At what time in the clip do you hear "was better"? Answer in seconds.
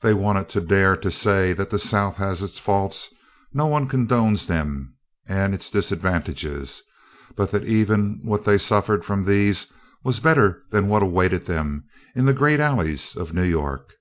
10.02-10.60